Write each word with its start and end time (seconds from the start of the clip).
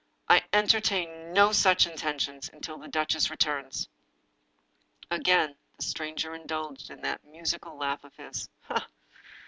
"I 0.27 0.43
entertain 0.51 1.31
no 1.31 1.51
such 1.51 1.85
intentions— 1.85 2.49
until 2.53 2.79
the 2.79 2.87
duchess 2.87 3.29
re 3.29 3.37
turns." 3.37 3.87
Again 5.11 5.55
the 5.77 5.83
stranger 5.83 6.33
indulged 6.33 6.89
in 6.89 7.01
that 7.01 7.23
musical 7.23 7.77
laugh 7.77 8.03
of 8.03 8.15
his. 8.15 8.49